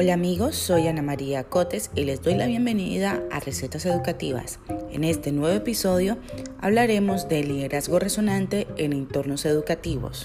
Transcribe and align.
Hola 0.00 0.14
amigos, 0.14 0.54
soy 0.54 0.86
Ana 0.86 1.02
María 1.02 1.42
Cotes 1.42 1.90
y 1.96 2.04
les 2.04 2.22
doy 2.22 2.34
la 2.34 2.46
bienvenida 2.46 3.20
a 3.32 3.40
Recetas 3.40 3.84
Educativas. 3.84 4.60
En 4.92 5.02
este 5.02 5.32
nuevo 5.32 5.56
episodio 5.56 6.18
hablaremos 6.60 7.28
de 7.28 7.42
liderazgo 7.42 7.98
resonante 7.98 8.68
en 8.76 8.92
entornos 8.92 9.44
educativos. 9.44 10.24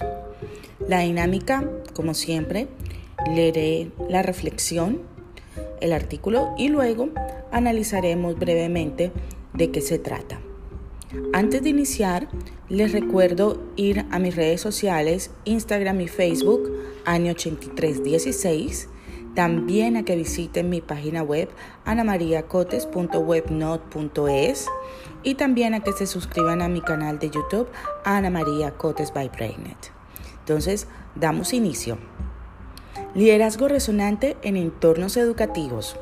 La 0.88 1.00
dinámica, 1.00 1.68
como 1.96 2.14
siempre, 2.14 2.68
leeré 3.34 3.90
la 4.09 4.22
reflexión, 4.22 5.02
el 5.82 5.92
artículo 5.92 6.54
y 6.55 6.70
luego 6.70 7.10
analizaremos 7.52 8.38
brevemente 8.38 9.12
de 9.55 9.71
qué 9.71 9.82
se 9.82 9.98
trata. 9.98 10.40
Antes 11.34 11.64
de 11.64 11.70
iniciar, 11.70 12.28
les 12.70 12.92
recuerdo 12.92 13.60
ir 13.76 14.05
a 14.12 14.20
mis 14.20 14.36
redes 14.36 14.62
sociales, 14.62 15.32
Instagram 15.46 15.99
y 16.02 16.10
Facebook, 16.10 16.71
año 17.05 17.32
8316 17.32 18.90
también 19.36 19.98
a 19.98 20.04
que 20.04 20.16
visiten 20.16 20.70
mi 20.70 20.80
página 20.82 21.23
web 21.23 21.50
anamariacotes.webnode.es 21.86 24.68
y 25.24 25.36
también 25.36 25.74
a 25.74 25.80
que 25.80 25.94
se 25.94 26.05
suscriban 26.05 26.62
a 26.62 26.70
mi 26.70 26.82
canal 26.82 27.20
de 27.20 27.30
YouTube 27.30 27.70
Ana 28.04 28.30
María 28.30 28.72
Cotes 28.72 29.14
by. 29.14 29.32
Entonces, 30.40 30.88
damos 31.16 31.54
inicio. 31.54 31.98
Liderazgo 33.16 33.68
resonante 33.68 34.38
en 34.41 34.58
entornos 34.58 35.18
educativos. 35.18 35.98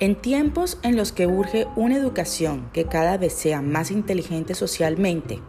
En 0.00 0.16
tiempos 0.16 0.78
en 0.82 0.96
los 0.96 1.12
que 1.12 1.26
urge 1.26 1.66
una 1.76 1.96
educación 1.96 2.68
que 2.72 2.86
cada 2.86 3.16
vez 3.16 3.32
sea 3.32 3.62
más 3.62 3.90
inteligente 3.90 4.54
socialmente, 4.54 5.40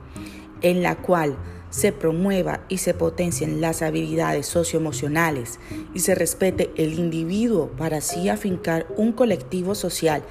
en 0.61 0.83
la 0.83 0.95
cual 0.95 1.37
se 1.75 1.91
promueva 1.91 2.61
y 2.69 2.77
se 2.77 2.93
potencien 2.93 3.59
las 3.59 3.81
habilidades 3.81 4.45
socioemocionales 4.45 5.59
y 5.93 5.99
se 5.99 6.15
respete 6.15 6.71
el 6.77 6.93
individuo 6.93 7.69
para 7.77 7.97
así 7.97 8.29
afincar 8.29 8.87
un 8.95 9.11
colectivo 9.11 9.75
social 9.75 10.23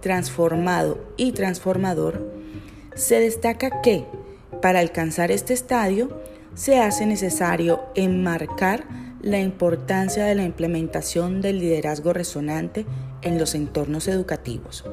transformado 0.00 0.98
y 1.16 1.32
transformador, 1.32 2.30
se 2.94 3.18
destaca 3.18 3.82
que 3.82 4.04
para 4.60 4.78
alcanzar 4.78 5.32
este 5.32 5.54
estadio 5.54 6.20
se 6.54 6.78
hace 6.78 7.04
necesario 7.04 7.80
enmarcar 7.96 8.84
la 9.22 9.40
importancia 9.40 10.24
de 10.24 10.36
la 10.36 10.44
implementación 10.44 11.40
del 11.40 11.58
liderazgo 11.58 12.12
resonante 12.12 12.86
en 13.22 13.40
los 13.40 13.56
entornos 13.56 14.06
educativos. 14.06 14.84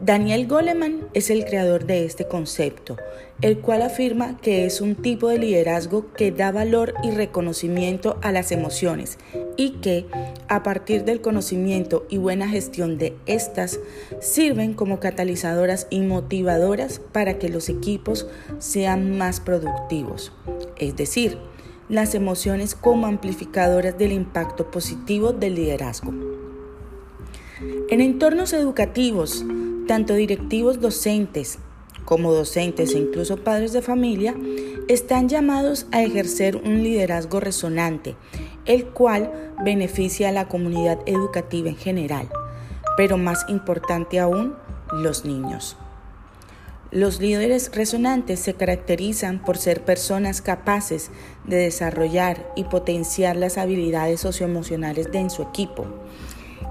Daniel 0.00 0.46
Goleman 0.46 1.08
es 1.12 1.28
el 1.28 1.44
creador 1.44 1.84
de 1.84 2.04
este 2.04 2.28
concepto, 2.28 2.96
el 3.40 3.58
cual 3.58 3.82
afirma 3.82 4.36
que 4.36 4.64
es 4.64 4.80
un 4.80 4.94
tipo 4.94 5.28
de 5.28 5.38
liderazgo 5.38 6.12
que 6.12 6.30
da 6.30 6.52
valor 6.52 6.94
y 7.02 7.10
reconocimiento 7.10 8.16
a 8.22 8.30
las 8.30 8.52
emociones 8.52 9.18
y 9.56 9.70
que, 9.80 10.06
a 10.46 10.62
partir 10.62 11.04
del 11.04 11.20
conocimiento 11.20 12.06
y 12.08 12.18
buena 12.18 12.48
gestión 12.48 12.96
de 12.96 13.16
estas, 13.26 13.80
sirven 14.20 14.74
como 14.74 15.00
catalizadoras 15.00 15.88
y 15.90 16.00
motivadoras 16.00 17.00
para 17.10 17.40
que 17.40 17.48
los 17.48 17.68
equipos 17.68 18.28
sean 18.60 19.18
más 19.18 19.40
productivos. 19.40 20.32
Es 20.76 20.96
decir, 20.96 21.38
las 21.88 22.14
emociones 22.14 22.76
como 22.76 23.08
amplificadoras 23.08 23.98
del 23.98 24.12
impacto 24.12 24.70
positivo 24.70 25.32
del 25.32 25.56
liderazgo. 25.56 26.14
En 27.90 28.00
entornos 28.00 28.52
educativos, 28.52 29.44
tanto 29.88 30.14
directivos 30.14 30.80
docentes 30.80 31.58
como 32.04 32.32
docentes 32.32 32.94
e 32.94 32.98
incluso 32.98 33.38
padres 33.38 33.72
de 33.72 33.82
familia 33.82 34.36
están 34.86 35.28
llamados 35.28 35.86
a 35.92 36.02
ejercer 36.02 36.56
un 36.56 36.84
liderazgo 36.84 37.40
resonante, 37.40 38.14
el 38.66 38.86
cual 38.86 39.32
beneficia 39.64 40.28
a 40.28 40.32
la 40.32 40.46
comunidad 40.46 41.00
educativa 41.06 41.68
en 41.70 41.76
general, 41.76 42.28
pero 42.96 43.18
más 43.18 43.44
importante 43.48 44.20
aún, 44.20 44.54
los 44.92 45.24
niños. 45.24 45.76
Los 46.90 47.20
líderes 47.20 47.70
resonantes 47.74 48.40
se 48.40 48.54
caracterizan 48.54 49.42
por 49.42 49.58
ser 49.58 49.84
personas 49.84 50.40
capaces 50.40 51.10
de 51.44 51.56
desarrollar 51.56 52.50
y 52.56 52.64
potenciar 52.64 53.36
las 53.36 53.58
habilidades 53.58 54.20
socioemocionales 54.20 55.10
de 55.12 55.18
en 55.18 55.30
su 55.30 55.42
equipo, 55.42 55.86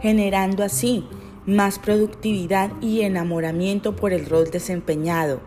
generando 0.01 0.63
así 0.63 1.07
más 1.47 1.80
productividad 1.80 2.72
y 2.81 3.02
enamoramiento 3.02 3.96
por 3.96 4.13
el 4.13 4.28
rol 4.28 4.52
desempeñado. 4.52 5.40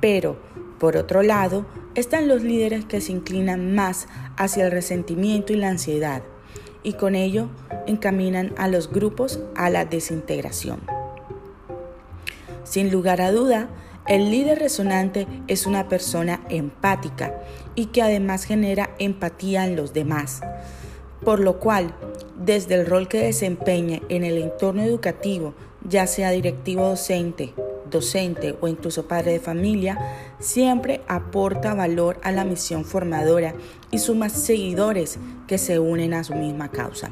Pero, 0.00 0.36
por 0.80 0.96
otro 0.96 1.22
lado, 1.22 1.66
están 1.94 2.26
los 2.26 2.42
líderes 2.42 2.84
que 2.84 3.00
se 3.00 3.12
inclinan 3.12 3.74
más 3.74 4.08
hacia 4.36 4.64
el 4.64 4.72
resentimiento 4.72 5.52
y 5.52 5.56
la 5.56 5.68
ansiedad, 5.68 6.22
y 6.82 6.94
con 6.94 7.14
ello 7.14 7.48
encaminan 7.86 8.52
a 8.56 8.66
los 8.66 8.90
grupos 8.90 9.40
a 9.54 9.70
la 9.70 9.84
desintegración. 9.84 10.80
Sin 12.64 12.90
lugar 12.90 13.20
a 13.20 13.30
duda, 13.30 13.68
el 14.06 14.30
líder 14.30 14.58
resonante 14.58 15.26
es 15.48 15.66
una 15.66 15.88
persona 15.88 16.40
empática 16.48 17.34
y 17.74 17.86
que 17.86 18.02
además 18.02 18.44
genera 18.44 18.90
empatía 18.98 19.66
en 19.66 19.76
los 19.76 19.92
demás, 19.92 20.40
por 21.24 21.40
lo 21.40 21.58
cual 21.58 21.94
desde 22.38 22.74
el 22.74 22.86
rol 22.86 23.08
que 23.08 23.18
desempeñe 23.18 24.02
en 24.08 24.24
el 24.24 24.38
entorno 24.38 24.82
educativo, 24.82 25.54
ya 25.88 26.06
sea 26.06 26.30
directivo 26.30 26.88
docente, 26.88 27.54
docente 27.90 28.56
o 28.60 28.68
incluso 28.68 29.06
padre 29.06 29.32
de 29.32 29.40
familia, 29.40 29.98
siempre 30.38 31.00
aporta 31.08 31.74
valor 31.74 32.18
a 32.22 32.32
la 32.32 32.44
misión 32.44 32.84
formadora 32.84 33.54
y 33.90 33.98
suma 33.98 34.28
seguidores 34.28 35.18
que 35.46 35.58
se 35.58 35.78
unen 35.78 36.14
a 36.14 36.24
su 36.24 36.34
misma 36.34 36.70
causa. 36.70 37.10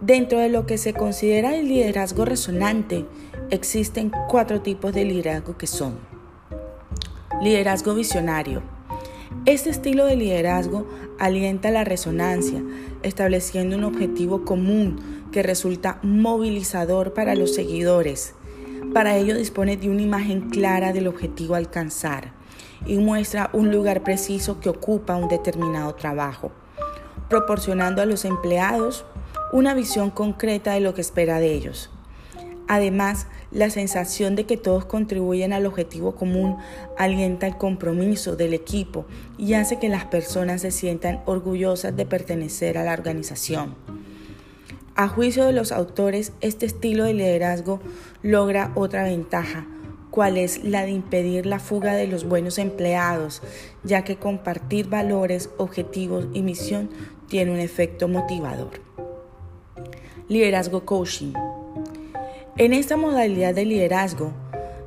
Dentro 0.00 0.38
de 0.38 0.48
lo 0.48 0.66
que 0.66 0.78
se 0.78 0.94
considera 0.94 1.54
el 1.56 1.68
liderazgo 1.68 2.24
resonante, 2.24 3.06
existen 3.50 4.10
cuatro 4.28 4.60
tipos 4.60 4.92
de 4.92 5.04
liderazgo 5.04 5.56
que 5.56 5.66
son 5.66 6.12
liderazgo 7.42 7.94
visionario, 7.94 8.62
este 9.44 9.70
estilo 9.70 10.06
de 10.06 10.16
liderazgo 10.16 10.86
alienta 11.18 11.70
la 11.70 11.84
resonancia, 11.84 12.62
estableciendo 13.02 13.76
un 13.76 13.84
objetivo 13.84 14.44
común 14.44 15.22
que 15.32 15.42
resulta 15.42 15.98
movilizador 16.02 17.12
para 17.12 17.34
los 17.34 17.54
seguidores. 17.54 18.34
Para 18.94 19.16
ello 19.16 19.36
dispone 19.36 19.76
de 19.76 19.90
una 19.90 20.02
imagen 20.02 20.50
clara 20.50 20.92
del 20.92 21.08
objetivo 21.08 21.54
a 21.54 21.58
alcanzar 21.58 22.32
y 22.86 22.98
muestra 22.98 23.50
un 23.52 23.70
lugar 23.70 24.02
preciso 24.02 24.60
que 24.60 24.68
ocupa 24.68 25.16
un 25.16 25.28
determinado 25.28 25.94
trabajo, 25.94 26.52
proporcionando 27.28 28.02
a 28.02 28.06
los 28.06 28.24
empleados 28.24 29.04
una 29.52 29.74
visión 29.74 30.10
concreta 30.10 30.72
de 30.72 30.80
lo 30.80 30.94
que 30.94 31.00
espera 31.00 31.40
de 31.40 31.52
ellos. 31.52 31.90
Además, 32.72 33.26
la 33.50 33.68
sensación 33.68 34.34
de 34.34 34.46
que 34.46 34.56
todos 34.56 34.86
contribuyen 34.86 35.52
al 35.52 35.66
objetivo 35.66 36.14
común 36.14 36.56
alienta 36.96 37.46
el 37.46 37.58
compromiso 37.58 38.34
del 38.34 38.54
equipo 38.54 39.04
y 39.36 39.52
hace 39.52 39.78
que 39.78 39.90
las 39.90 40.06
personas 40.06 40.62
se 40.62 40.70
sientan 40.70 41.20
orgullosas 41.26 41.94
de 41.94 42.06
pertenecer 42.06 42.78
a 42.78 42.84
la 42.84 42.94
organización. 42.94 43.74
A 44.94 45.06
juicio 45.06 45.44
de 45.44 45.52
los 45.52 45.70
autores, 45.70 46.32
este 46.40 46.64
estilo 46.64 47.04
de 47.04 47.12
liderazgo 47.12 47.78
logra 48.22 48.72
otra 48.74 49.04
ventaja, 49.04 49.66
cual 50.10 50.38
es 50.38 50.64
la 50.64 50.86
de 50.86 50.92
impedir 50.92 51.44
la 51.44 51.58
fuga 51.58 51.92
de 51.92 52.06
los 52.06 52.24
buenos 52.24 52.56
empleados, 52.56 53.42
ya 53.84 54.02
que 54.02 54.16
compartir 54.16 54.88
valores, 54.88 55.50
objetivos 55.58 56.26
y 56.32 56.40
misión 56.40 56.88
tiene 57.28 57.50
un 57.50 57.58
efecto 57.58 58.08
motivador. 58.08 58.80
Liderazgo 60.26 60.86
Coaching 60.86 61.34
en 62.56 62.72
esta 62.72 62.96
modalidad 62.96 63.54
de 63.54 63.64
liderazgo, 63.64 64.32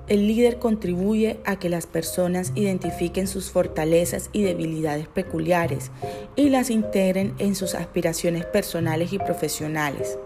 el 0.07 0.27
líder 0.27 0.59
contribuye 0.59 1.39
a 1.45 1.57
que 1.57 1.67
las 1.67 1.87
personas 1.87 2.51
identifiquen 2.53 3.27
sus 3.27 3.49
fortalezas 3.49 4.29
y 4.33 4.43
debilidades 4.43 5.07
peculiares 5.07 5.89
y 6.35 6.49
las 6.49 6.69
integren 6.69 7.33
en 7.39 7.55
sus 7.55 7.73
aspiraciones 7.73 8.45
personales 8.45 9.13
y 9.13 9.17
profesionales. 9.17 10.19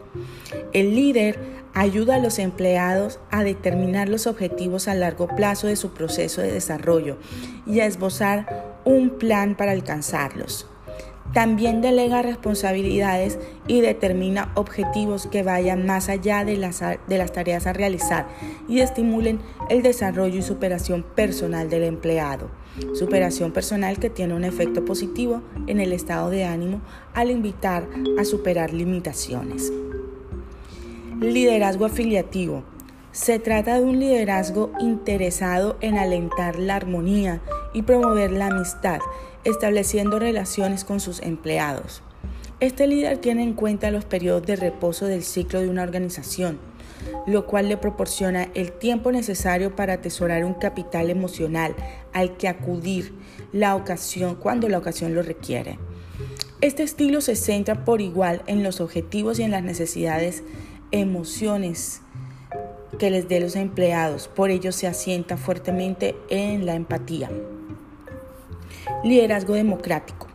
El 0.73 0.95
líder 0.95 1.39
ayuda 1.73 2.15
a 2.15 2.19
los 2.19 2.39
empleados 2.39 3.19
a 3.31 3.43
determinar 3.43 4.09
los 4.09 4.27
objetivos 4.27 4.89
a 4.89 4.95
largo 4.95 5.27
plazo 5.27 5.67
de 5.67 5.77
su 5.77 5.93
proceso 5.93 6.41
de 6.41 6.51
desarrollo 6.51 7.17
y 7.65 7.79
a 7.79 7.85
esbozar 7.85 8.75
un 8.83 9.11
plan 9.11 9.55
para 9.55 9.71
alcanzarlos. 9.71 10.67
También 11.33 11.81
delega 11.81 12.23
responsabilidades 12.23 13.37
y 13.67 13.81
determina 13.81 14.51
objetivos 14.55 15.27
que 15.27 15.43
vayan 15.43 15.85
más 15.85 16.09
allá 16.09 16.43
de 16.43 16.57
las, 16.57 16.79
de 16.79 17.17
las, 17.17 17.31
tareas 17.31 17.67
a 17.67 17.73
realizar 17.73 18.27
y 18.67 18.79
estimulen 18.79 19.39
el 19.69 19.83
desarrollo 19.83 20.39
y 20.39 20.41
superación 20.41 21.03
personal 21.03 21.69
del 21.69 21.83
empleado. 21.83 22.49
Superación 22.95 23.51
personal 23.51 23.99
que 23.99 24.09
tiene 24.09 24.33
un 24.33 24.43
efecto 24.43 24.85
positivo 24.85 25.43
en 25.67 25.79
el 25.79 25.93
estado 25.93 26.29
de 26.31 26.45
ánimo 26.45 26.81
al 27.13 27.29
invitar 27.29 27.87
a 28.19 28.25
superar 28.25 28.73
limitaciones. 28.73 29.71
Liderazgo 31.19 31.85
afiliativo. 31.85 32.63
Se 33.11 33.37
trata 33.39 33.75
de 33.75 33.83
un 33.83 33.99
liderazgo 33.99 34.71
interesado 34.79 35.77
en 35.81 35.97
alentar 35.97 36.57
la 36.57 36.75
armonía 36.75 37.41
y 37.73 37.81
promover 37.81 38.31
la 38.31 38.47
amistad 38.47 38.99
estableciendo 39.43 40.19
relaciones 40.19 40.83
con 40.83 40.99
sus 40.99 41.21
empleados. 41.21 42.01
Este 42.59 42.87
líder 42.87 43.19
tiene 43.19 43.43
en 43.43 43.53
cuenta 43.53 43.89
los 43.89 44.03
periodos 44.05 44.45
de 44.45 44.57
reposo 44.57 45.05
del 45.05 45.23
ciclo 45.23 45.61
de 45.61 45.69
una 45.69 45.83
organización, 45.83 46.59
lo 47.25 47.45
cual 47.45 47.69
le 47.69 47.77
proporciona 47.77 48.49
el 48.53 48.73
tiempo 48.73 49.11
necesario 49.11 49.75
para 49.75 49.93
atesorar 49.93 50.43
un 50.43 50.55
capital 50.55 51.09
emocional 51.09 51.73
al 52.11 52.35
que 52.35 52.49
acudir 52.49 53.13
la 53.53 53.75
ocasión 53.75 54.35
cuando 54.35 54.67
la 54.67 54.77
ocasión 54.77 55.15
lo 55.15 55.21
requiere. 55.21 55.79
Este 56.61 56.83
estilo 56.83 57.21
se 57.21 57.37
centra 57.37 57.85
por 57.85 58.01
igual 58.01 58.41
en 58.45 58.63
los 58.63 58.81
objetivos 58.81 59.39
y 59.39 59.43
en 59.43 59.51
las 59.51 59.63
necesidades, 59.63 60.43
emociones 60.91 62.01
que 62.97 63.09
les 63.09 63.29
dé 63.29 63.39
los 63.39 63.55
empleados. 63.55 64.27
Por 64.27 64.49
ello 64.49 64.73
se 64.73 64.87
asienta 64.87 65.37
fuertemente 65.37 66.17
en 66.29 66.65
la 66.65 66.75
empatía. 66.75 67.31
Liderazgo 69.03 69.53
democrático. 69.53 70.27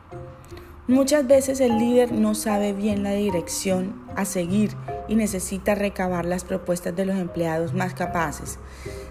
Muchas 0.89 1.27
veces 1.27 1.61
el 1.61 1.77
líder 1.77 2.13
no 2.13 2.35
sabe 2.35 2.73
bien 2.73 3.03
la 3.03 3.13
dirección 3.13 3.95
a 4.17 4.25
seguir 4.25 4.71
y 5.07 5.17
necesita 5.17 5.75
recabar 5.75 6.25
las 6.25 6.45
propuestas 6.45 6.97
de 6.97 7.05
los 7.05 7.17
empleados 7.17 7.75
más 7.75 7.93
capaces. 7.93 8.59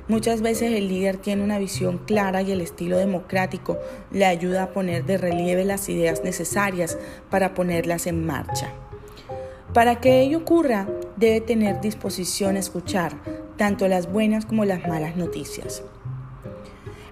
Muchas 0.07 0.41
veces 0.41 0.71
el 0.73 0.87
líder 0.87 1.17
tiene 1.17 1.43
una 1.43 1.59
visión 1.59 1.99
clara 1.99 2.41
y 2.41 2.51
el 2.51 2.61
estilo 2.61 2.97
democrático 2.97 3.77
le 4.11 4.25
ayuda 4.25 4.63
a 4.63 4.71
poner 4.71 5.05
de 5.05 5.19
relieve 5.19 5.65
las 5.65 5.87
ideas 5.87 6.23
necesarias 6.23 6.97
para 7.29 7.53
ponerlas 7.53 8.07
en 8.07 8.25
marcha. 8.25 8.71
Para 9.71 9.99
que 9.99 10.21
ello 10.21 10.39
ocurra, 10.39 10.87
debe 11.15 11.41
tener 11.41 11.79
disposición 11.79 12.55
a 12.55 12.59
escuchar 12.59 13.13
tanto 13.55 13.87
las 13.87 14.11
buenas 14.11 14.47
como 14.47 14.65
las 14.65 14.87
malas 14.87 15.15
noticias. 15.15 15.83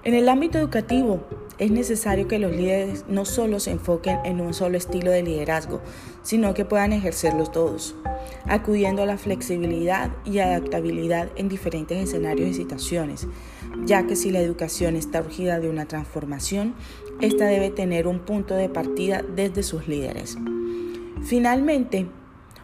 En 0.03 0.15
el 0.15 0.27
ámbito 0.27 0.57
educativo, 0.57 1.23
es 1.61 1.69
necesario 1.69 2.27
que 2.27 2.39
los 2.39 2.51
líderes 2.51 3.05
no 3.07 3.23
solo 3.23 3.59
se 3.59 3.69
enfoquen 3.69 4.17
en 4.25 4.41
un 4.41 4.55
solo 4.55 4.77
estilo 4.77 5.11
de 5.11 5.21
liderazgo, 5.21 5.79
sino 6.23 6.55
que 6.55 6.65
puedan 6.65 6.91
ejercerlos 6.91 7.51
todos, 7.51 7.95
acudiendo 8.47 9.03
a 9.03 9.05
la 9.05 9.19
flexibilidad 9.19 10.09
y 10.25 10.39
adaptabilidad 10.39 11.29
en 11.35 11.49
diferentes 11.49 11.99
escenarios 11.99 12.49
y 12.49 12.55
situaciones, 12.55 13.27
ya 13.85 14.07
que 14.07 14.15
si 14.15 14.31
la 14.31 14.39
educación 14.39 14.95
está 14.95 15.21
urgida 15.21 15.59
de 15.59 15.69
una 15.69 15.85
transformación, 15.85 16.73
esta 17.21 17.45
debe 17.45 17.69
tener 17.69 18.07
un 18.07 18.21
punto 18.21 18.55
de 18.55 18.67
partida 18.67 19.23
desde 19.35 19.61
sus 19.61 19.87
líderes. 19.87 20.39
Finalmente, 21.21 22.07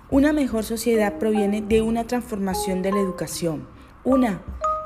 una 0.09 0.33
mejor 0.33 0.63
sociedad 0.63 1.19
proviene 1.19 1.61
de 1.61 1.83
una 1.83 2.07
transformación 2.07 2.81
de 2.81 2.93
la 2.93 2.99
educación, 2.99 3.67
una 4.03 4.41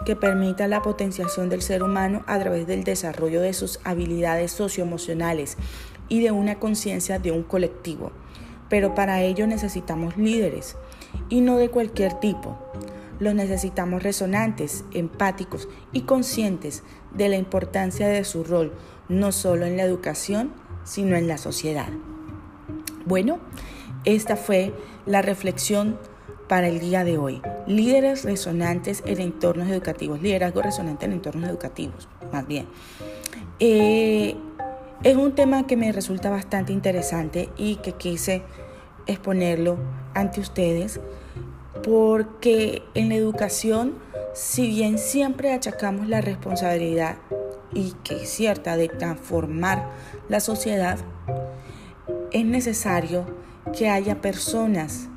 que 0.05 0.15
permita 0.15 0.67
la 0.67 0.81
potenciación 0.81 1.49
del 1.49 1.61
ser 1.61 1.83
humano 1.83 2.23
a 2.27 2.39
través 2.39 2.67
del 2.67 2.83
desarrollo 2.83 3.41
de 3.41 3.53
sus 3.53 3.79
habilidades 3.83 4.51
socioemocionales 4.51 5.57
y 6.09 6.21
de 6.21 6.31
una 6.31 6.59
conciencia 6.59 7.19
de 7.19 7.31
un 7.31 7.43
colectivo. 7.43 8.11
Pero 8.69 8.95
para 8.95 9.21
ello 9.21 9.47
necesitamos 9.47 10.17
líderes 10.17 10.77
y 11.29 11.41
no 11.41 11.57
de 11.57 11.69
cualquier 11.69 12.13
tipo. 12.19 12.57
Los 13.19 13.35
necesitamos 13.35 14.01
resonantes, 14.01 14.83
empáticos 14.93 15.69
y 15.91 16.01
conscientes 16.01 16.83
de 17.13 17.29
la 17.29 17.35
importancia 17.35 18.07
de 18.07 18.23
su 18.23 18.43
rol, 18.43 18.73
no 19.09 19.31
solo 19.31 19.65
en 19.65 19.77
la 19.77 19.83
educación, 19.83 20.51
sino 20.83 21.15
en 21.15 21.27
la 21.27 21.37
sociedad. 21.37 21.89
Bueno, 23.05 23.39
esta 24.05 24.35
fue 24.35 24.73
la 25.05 25.21
reflexión 25.21 25.97
para 26.51 26.67
el 26.67 26.81
día 26.81 27.05
de 27.05 27.17
hoy. 27.17 27.41
Líderes 27.65 28.25
resonantes 28.25 29.03
en 29.05 29.21
entornos 29.21 29.69
educativos, 29.69 30.21
liderazgo 30.21 30.61
resonante 30.61 31.05
en 31.05 31.13
entornos 31.13 31.49
educativos, 31.49 32.09
más 32.33 32.45
bien. 32.45 32.67
Eh, 33.61 34.35
es 35.01 35.15
un 35.15 35.33
tema 35.33 35.65
que 35.65 35.77
me 35.77 35.93
resulta 35.93 36.29
bastante 36.29 36.73
interesante 36.73 37.47
y 37.55 37.77
que 37.77 37.93
quise 37.93 38.41
exponerlo 39.07 39.77
ante 40.13 40.41
ustedes 40.41 40.99
porque 41.85 42.83
en 42.95 43.07
la 43.07 43.15
educación, 43.15 43.93
si 44.33 44.67
bien 44.67 44.97
siempre 44.97 45.53
achacamos 45.53 46.09
la 46.09 46.19
responsabilidad 46.19 47.15
y 47.73 47.93
que 48.03 48.23
es 48.23 48.29
cierta 48.29 48.75
de 48.75 48.89
transformar 48.89 49.89
la 50.27 50.41
sociedad, 50.41 50.99
es 52.33 52.43
necesario 52.43 53.23
que 53.71 53.87
haya 53.87 54.19
personas 54.19 55.07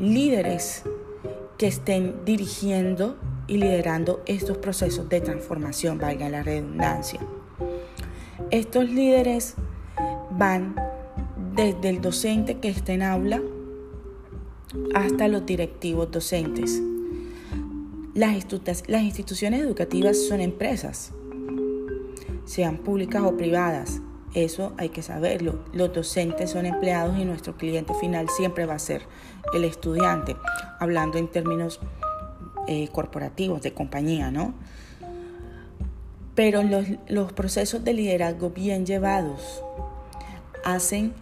líderes 0.00 0.82
que 1.58 1.66
estén 1.66 2.24
dirigiendo 2.24 3.18
y 3.46 3.58
liderando 3.58 4.22
estos 4.24 4.56
procesos 4.58 5.08
de 5.10 5.20
transformación, 5.20 5.98
valga 5.98 6.28
la 6.30 6.42
redundancia. 6.42 7.20
Estos 8.50 8.88
líderes 8.88 9.54
van 10.30 10.74
desde 11.54 11.90
el 11.90 12.00
docente 12.00 12.58
que 12.58 12.68
está 12.68 12.94
en 12.94 13.02
aula 13.02 13.42
hasta 14.94 15.28
los 15.28 15.44
directivos 15.44 16.10
docentes. 16.10 16.80
Las, 18.14 18.34
instituciones 19.04 19.60
educativas 19.60 20.16
son 20.16 20.40
empresas, 20.40 21.12
sean 22.44 22.78
públicas 22.78 23.22
o 23.22 23.36
privadas, 23.36 24.00
eso 24.34 24.72
hay 24.78 24.90
que 24.90 25.02
saberlo. 25.02 25.58
Los 25.72 25.92
docentes 25.92 26.50
son 26.50 26.66
empleados 26.66 27.18
y 27.18 27.24
nuestro 27.24 27.56
cliente 27.56 27.94
final 27.94 28.28
siempre 28.28 28.66
va 28.66 28.74
a 28.74 28.78
ser 28.78 29.02
el 29.52 29.64
estudiante, 29.64 30.36
hablando 30.78 31.18
en 31.18 31.28
términos 31.28 31.80
eh, 32.68 32.88
corporativos, 32.92 33.62
de 33.62 33.72
compañía, 33.74 34.30
¿no? 34.30 34.54
Pero 36.34 36.62
los, 36.62 36.86
los 37.08 37.32
procesos 37.32 37.82
de 37.82 37.92
liderazgo 37.92 38.50
bien 38.50 38.86
llevados 38.86 39.62
hacen 40.64 41.12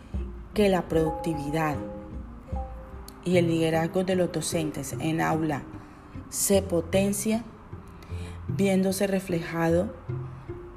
que 0.52 0.68
la 0.68 0.82
productividad 0.82 1.76
y 3.24 3.38
el 3.38 3.48
liderazgo 3.48 4.04
de 4.04 4.16
los 4.16 4.30
docentes 4.32 4.94
en 5.00 5.20
aula 5.20 5.62
se 6.28 6.60
potencia, 6.62 7.42
viéndose 8.48 9.06
reflejado 9.06 9.94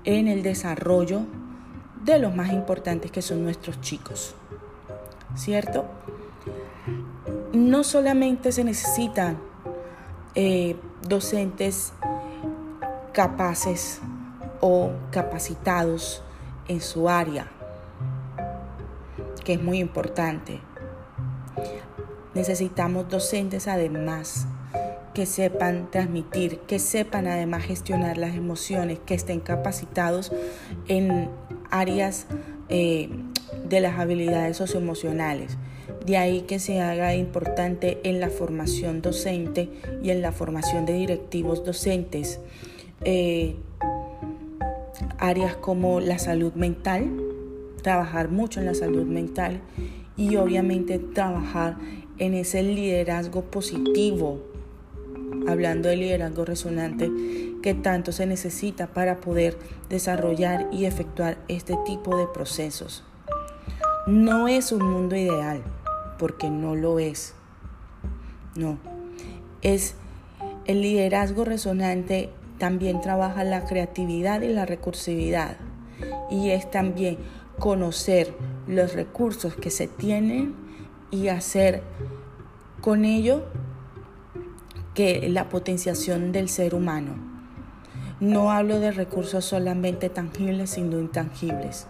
en 0.03 0.27
el 0.27 0.43
desarrollo 0.43 1.25
de 2.03 2.19
los 2.19 2.35
más 2.35 2.51
importantes 2.51 3.11
que 3.11 3.21
son 3.21 3.43
nuestros 3.43 3.79
chicos. 3.81 4.35
¿Cierto? 5.35 5.85
No 7.53 7.83
solamente 7.83 8.51
se 8.51 8.63
necesitan 8.63 9.37
eh, 10.35 10.75
docentes 11.07 11.93
capaces 13.13 13.99
o 14.61 14.91
capacitados 15.11 16.21
en 16.67 16.81
su 16.81 17.09
área, 17.09 17.47
que 19.43 19.53
es 19.53 19.61
muy 19.61 19.79
importante. 19.79 20.61
Necesitamos 22.33 23.09
docentes 23.09 23.67
además 23.67 24.47
que 25.13 25.25
sepan 25.25 25.91
transmitir, 25.91 26.59
que 26.61 26.79
sepan 26.79 27.27
además 27.27 27.63
gestionar 27.63 28.17
las 28.17 28.35
emociones, 28.35 28.99
que 28.99 29.13
estén 29.13 29.41
capacitados 29.41 30.31
en 30.87 31.29
áreas 31.71 32.27
eh, 32.69 33.09
de 33.67 33.79
las 33.79 33.99
habilidades 33.99 34.57
socioemocionales. 34.57 35.57
De 36.05 36.17
ahí 36.17 36.41
que 36.41 36.59
se 36.59 36.81
haga 36.81 37.15
importante 37.15 37.99
en 38.03 38.19
la 38.19 38.29
formación 38.29 39.01
docente 39.01 39.69
y 40.03 40.09
en 40.09 40.21
la 40.21 40.31
formación 40.31 40.85
de 40.85 40.93
directivos 40.93 41.65
docentes 41.65 42.39
eh, 43.03 43.55
áreas 45.17 45.55
como 45.55 45.99
la 45.99 46.19
salud 46.19 46.53
mental, 46.53 47.09
trabajar 47.81 48.29
mucho 48.29 48.59
en 48.59 48.65
la 48.67 48.73
salud 48.73 49.05
mental 49.05 49.61
y 50.17 50.35
obviamente 50.35 50.99
trabajar 50.99 51.77
en 52.17 52.33
ese 52.33 52.61
liderazgo 52.63 53.43
positivo, 53.45 54.39
hablando 55.47 55.89
de 55.89 55.97
liderazgo 55.97 56.45
resonante, 56.45 57.11
que 57.61 57.73
tanto 57.73 58.11
se 58.11 58.25
necesita 58.25 58.87
para 58.87 59.21
poder 59.21 59.57
desarrollar 59.89 60.67
y 60.71 60.85
efectuar 60.85 61.37
este 61.47 61.77
tipo 61.85 62.17
de 62.17 62.27
procesos. 62.27 63.03
No 64.07 64.47
es 64.47 64.71
un 64.71 64.85
mundo 64.85 65.15
ideal, 65.15 65.61
porque 66.17 66.49
no 66.49 66.75
lo 66.75 66.99
es. 66.99 67.33
No, 68.55 68.77
es 69.61 69.95
el 70.65 70.81
liderazgo 70.81 71.45
resonante 71.45 72.29
también 72.57 73.01
trabaja 73.01 73.43
la 73.43 73.65
creatividad 73.65 74.41
y 74.41 74.49
la 74.49 74.65
recursividad 74.65 75.57
y 76.29 76.51
es 76.51 76.69
también 76.69 77.17
conocer 77.57 78.33
los 78.67 78.93
recursos 78.93 79.55
que 79.55 79.69
se 79.69 79.87
tienen 79.87 80.53
y 81.09 81.27
hacer 81.27 81.81
con 82.81 83.05
ello 83.05 83.45
la 85.29 85.49
potenciación 85.49 86.31
del 86.31 86.49
ser 86.49 86.75
humano. 86.75 87.15
No 88.19 88.51
hablo 88.51 88.79
de 88.79 88.91
recursos 88.91 89.45
solamente 89.45 90.09
tangibles, 90.09 90.71
sino 90.71 90.99
intangibles. 90.99 91.87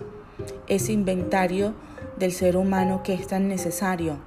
Ese 0.67 0.93
inventario 0.93 1.73
del 2.17 2.31
ser 2.31 2.55
humano 2.55 3.01
que 3.03 3.13
es 3.13 3.27
tan 3.27 3.47
necesario. 3.47 4.17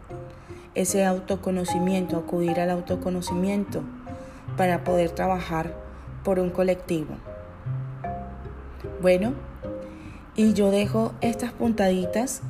Ese 0.75 1.05
autoconocimiento, 1.05 2.17
acudir 2.17 2.61
al 2.61 2.71
autoconocimiento 2.71 3.83
para 4.57 4.85
poder 4.85 5.11
trabajar 5.13 5.75
por 6.25 6.39
un 6.39 6.51
colectivo. 6.51 7.15
Bueno, 9.01 9.33
y 10.37 10.53
yo 10.53 10.71
dejo 10.71 11.13
estas 11.21 11.53
puntaditas 11.53 12.43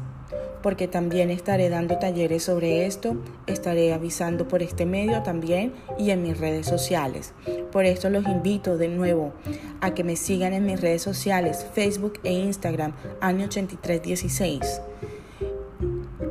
porque 0.64 0.88
también 0.88 1.30
estaré 1.30 1.68
dando 1.68 1.98
talleres 1.98 2.42
sobre 2.44 2.86
esto, 2.86 3.16
estaré 3.46 3.92
avisando 3.92 4.48
por 4.48 4.62
este 4.62 4.86
medio 4.86 5.22
también 5.22 5.74
y 5.98 6.08
en 6.08 6.22
mis 6.22 6.40
redes 6.40 6.66
sociales. 6.66 7.34
Por 7.70 7.84
esto 7.84 8.08
los 8.08 8.24
invito 8.24 8.78
de 8.78 8.88
nuevo 8.88 9.34
a 9.82 9.92
que 9.92 10.04
me 10.04 10.16
sigan 10.16 10.54
en 10.54 10.64
mis 10.64 10.80
redes 10.80 11.02
sociales, 11.02 11.66
Facebook 11.74 12.14
e 12.24 12.32
Instagram, 12.32 12.94
año 13.20 13.44
8316. 13.44 14.80